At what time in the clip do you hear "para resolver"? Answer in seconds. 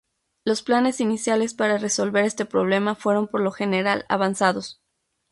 1.53-2.25